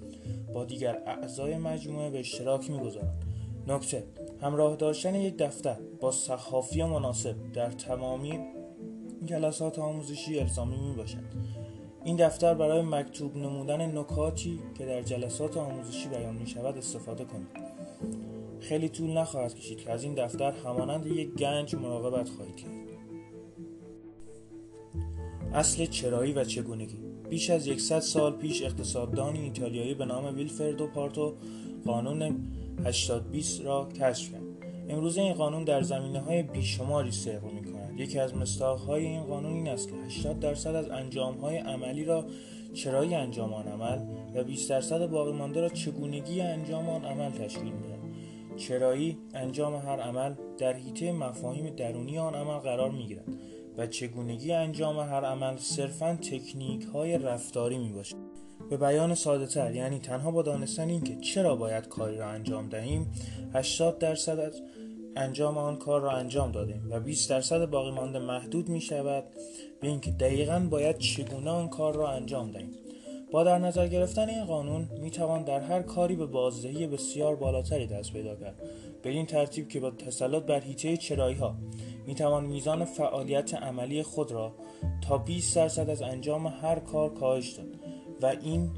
با 0.54 0.64
دیگر 0.64 1.02
اعضای 1.06 1.56
مجموعه 1.56 2.11
به 2.11 2.18
اشتراک 2.18 2.70
می‌گذارند 2.70 3.25
نکته 3.66 4.04
همراه 4.42 4.76
داشتن 4.76 5.14
یک 5.14 5.37
دفتر 5.37 5.76
با 6.00 6.11
صحافی 6.11 6.83
مناسب 6.83 7.52
در 7.52 7.71
تمامی 7.71 8.38
جلسات 9.25 9.78
آموزشی 9.78 10.38
الزامی 10.38 10.76
می 10.76 10.95
باشد 10.95 11.25
این 12.04 12.16
دفتر 12.16 12.54
برای 12.54 12.83
مکتوب 12.83 13.37
نمودن 13.37 13.99
نکاتی 13.99 14.61
که 14.75 14.87
در 14.87 15.02
جلسات 15.02 15.57
آموزشی 15.57 16.09
بیان 16.09 16.35
می 16.35 16.47
شود 16.47 16.78
استفاده 16.78 17.25
کنید. 17.25 17.49
خیلی 18.61 18.88
طول 18.88 19.11
نخواهد 19.11 19.54
کشید 19.54 19.78
که 19.78 19.90
از 19.90 20.04
این 20.04 20.14
دفتر 20.14 20.52
همانند 20.52 21.07
یک 21.07 21.35
گنج 21.35 21.75
مراقبت 21.75 22.28
خواهید 22.28 22.57
کرد. 22.57 22.71
اصل 25.54 25.87
چرایی 25.87 26.33
و 26.33 26.45
چگونگی. 26.45 26.99
بیش 27.30 27.50
از 27.50 27.66
یکصد 27.66 27.99
سال 27.99 28.33
پیش 28.33 28.62
اقتصاددانی 28.62 29.38
ایتالیایی 29.38 29.95
به 29.95 30.04
نام 30.04 30.37
ویلفردو 30.37 30.87
پارتو 30.87 31.35
قانون 31.87 32.37
820 32.85 33.64
را 33.64 33.88
کشف 34.00 34.32
کرد. 34.32 34.42
امروز 34.88 35.18
این 35.18 35.32
قانون 35.32 35.64
در 35.64 35.82
زمینه 35.82 36.20
های 36.20 36.42
بیشماری 36.42 37.11
صدق 37.11 37.44
می 37.44 37.73
کند 37.73 38.00
یکی 38.00 38.18
از 38.18 38.35
مستاق 38.35 38.78
های 38.78 39.06
این 39.06 39.23
قانون 39.23 39.52
این 39.52 39.68
است 39.68 39.88
که 39.88 39.94
80 39.94 40.40
درصد 40.40 40.75
از 40.75 40.88
انجام 40.90 41.35
های 41.35 41.56
عملی 41.56 42.04
را 42.04 42.25
چرایی 42.75 43.14
انجام 43.14 43.54
آن 43.54 43.68
عمل 43.68 43.99
و 44.35 44.44
20 44.44 44.70
درصد 44.70 45.06
باقی 45.06 45.32
مانده 45.32 45.61
را 45.61 45.68
چگونگی 45.68 46.40
انجام 46.40 46.88
آن 46.88 47.04
عمل 47.04 47.30
تشکیل 47.30 47.73
می‌دهد. 47.73 47.99
چرایی 48.56 49.18
انجام 49.35 49.75
هر 49.75 50.00
عمل 50.00 50.35
در 50.58 50.73
حیطه 50.73 51.12
مفاهیم 51.12 51.75
درونی 51.75 52.18
آن 52.18 52.35
عمل 52.35 52.58
قرار 52.58 52.90
می 52.90 53.06
گیرد 53.06 53.28
و 53.78 53.87
چگونگی 53.87 54.52
انجام 54.52 54.99
هر 54.99 55.25
عمل 55.25 55.56
صرفا 55.56 56.18
تکنیک 56.23 56.85
های 56.85 57.18
رفتاری 57.18 57.78
می 57.78 57.92
باشد. 57.92 58.27
به 58.70 58.76
بیان 58.76 59.14
ساده 59.14 59.46
تر 59.46 59.75
یعنی 59.75 59.98
تنها 59.98 60.30
با 60.30 60.42
دانستن 60.42 60.88
اینکه 60.88 61.16
چرا 61.16 61.56
باید 61.56 61.88
کاری 61.88 62.16
را 62.16 62.26
انجام 62.26 62.68
دهیم 62.68 63.12
80 63.54 63.98
درصد 63.98 64.38
از 64.38 64.62
انجام 65.16 65.58
آن 65.58 65.76
کار 65.76 66.00
را 66.00 66.10
انجام 66.10 66.52
دادیم 66.52 66.87
و 66.90 67.00
20 67.00 67.30
درصد 67.30 67.64
باقی 67.64 67.90
مانده 67.90 68.18
محدود 68.18 68.68
می 68.68 68.80
شود 68.80 69.25
به 69.80 69.88
اینکه 69.88 70.10
دقیقا 70.10 70.66
باید 70.70 70.98
چگونه 70.98 71.50
آن 71.50 71.68
کار 71.68 71.94
را 71.94 72.10
انجام 72.10 72.50
دهیم. 72.50 72.70
با 73.30 73.44
در 73.44 73.58
نظر 73.58 73.88
گرفتن 73.88 74.28
این 74.28 74.44
قانون 74.44 74.88
می 75.00 75.10
توان 75.10 75.42
در 75.44 75.60
هر 75.60 75.82
کاری 75.82 76.16
به 76.16 76.26
بازدهی 76.26 76.87
بسیار 76.87 77.37
بالاتری 77.37 77.87
دست 77.87 78.12
پیدا 78.12 78.34
کرد. 78.34 78.62
به 79.02 79.10
این 79.10 79.26
ترتیب 79.26 79.68
که 79.68 79.80
با 79.80 79.90
تسلط 79.90 80.42
بر 80.42 80.60
هیته 80.60 80.96
چرایی 80.96 81.37
ها 81.37 81.56
می 82.06 82.14
توان 82.14 82.44
میزان 82.44 82.84
فعالیت 82.84 83.54
عملی 83.54 84.02
خود 84.02 84.32
را 84.32 84.54
تا 85.08 85.18
20 85.18 85.56
درصد 85.56 85.90
از 85.90 86.02
انجام 86.02 86.46
هر 86.46 86.78
کار 86.78 87.14
کاهش 87.14 87.52
داد. 87.52 87.66
و 88.22 88.26
این 88.26 88.70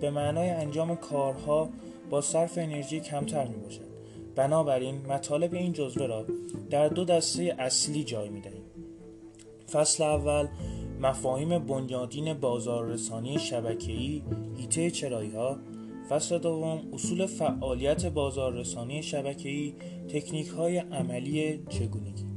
به 0.00 0.10
معنای 0.10 0.50
انجام 0.50 0.96
کارها 0.96 1.68
با 2.10 2.20
صرف 2.20 2.58
انرژی 2.58 3.00
کمتر 3.00 3.46
می 3.46 3.56
باشد 3.56 3.94
بنابراین 4.36 5.06
مطالب 5.06 5.54
این 5.54 5.72
جزوه 5.72 6.06
را 6.06 6.26
در 6.70 6.88
دو 6.88 7.04
دسته 7.04 7.56
اصلی 7.58 8.04
جای 8.04 8.28
می 8.28 8.40
دهیم 8.40 8.62
فصل 9.72 10.04
اول 10.04 10.48
مفاهیم 11.00 11.58
بنیادین 11.58 12.34
بازاررسانی 12.34 13.38
شبکه‌ای 13.38 14.22
هیته 14.56 14.90
چرایی 14.90 15.30
ها 15.30 15.58
فصل 16.08 16.38
دوم 16.38 16.82
اصول 16.92 17.26
فعالیت 17.26 18.06
بازاررسانی 18.06 19.02
شبکه‌ای 19.02 19.74
تکنیک 20.08 20.48
های 20.48 20.78
عملی 20.78 21.62
چگونگی. 21.68 22.33